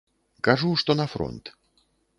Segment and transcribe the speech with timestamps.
[0.47, 1.57] Кажу, што на фронт.